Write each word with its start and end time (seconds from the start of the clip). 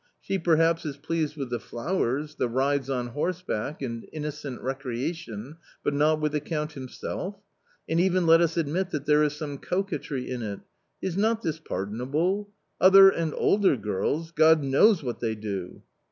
She 0.19 0.39
perhaps 0.39 0.83
is 0.83 0.97
pleased 0.97 1.37
with 1.37 1.51
the 1.51 1.59
flowers, 1.59 2.33
the 2.33 2.49
rides 2.49 2.89
on 2.89 3.09
horseback, 3.09 3.83
and 3.83 4.03
innocent 4.11 4.59
recreation, 4.59 5.57
but 5.83 5.93
not 5.93 6.19
with 6.19 6.31
the 6.31 6.39
Count 6.39 6.71
himself? 6.73 7.35
And 7.87 7.99
even 7.99 8.25
let 8.25 8.41
us 8.41 8.57
admit 8.57 8.89
that 8.89 9.05
there 9.05 9.21
is 9.21 9.35
some 9.35 9.59
coquetry 9.59 10.27
in 10.27 10.41
it; 10.41 10.61
is 11.03 11.15
not 11.15 11.43
this 11.43 11.59
pardonable? 11.59 12.49
Other 12.79 13.11
and 13.11 13.31
older 13.35 13.77
girls— 13.77 14.31
God 14.31 14.63
knows 14.63 15.03
what 15.03 15.19
they 15.19 15.35
do." 15.35 15.83